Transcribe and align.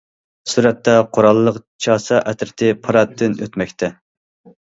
سۈرەتتە، 0.51 0.95
قوراللىق 1.17 1.59
چاسا 1.87 2.23
ئەترىتى 2.31 2.71
پاراتتىن 2.87 3.37
ئۆتمەكتە. 3.45 3.93